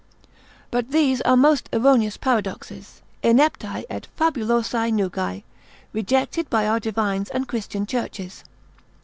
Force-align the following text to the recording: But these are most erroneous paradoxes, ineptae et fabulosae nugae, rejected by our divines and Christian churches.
But 0.71 0.89
these 0.89 1.21
are 1.21 1.37
most 1.37 1.69
erroneous 1.71 2.17
paradoxes, 2.17 3.03
ineptae 3.21 3.83
et 3.87 4.07
fabulosae 4.17 4.89
nugae, 4.91 5.43
rejected 5.93 6.49
by 6.49 6.65
our 6.67 6.79
divines 6.79 7.29
and 7.29 7.47
Christian 7.47 7.85
churches. 7.85 8.43